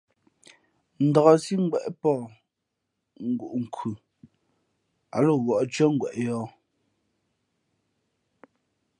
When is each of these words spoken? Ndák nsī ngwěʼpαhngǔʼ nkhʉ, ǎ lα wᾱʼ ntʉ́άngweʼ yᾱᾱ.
Ndák 1.05 1.27
nsī 1.35 1.55
ngwěʼpαhngǔʼ 1.65 3.53
nkhʉ, 3.63 3.89
ǎ 5.15 5.17
lα 5.25 5.33
wᾱʼ 5.45 5.59
ntʉ́άngweʼ 5.65 6.13
yᾱᾱ. 6.25 6.43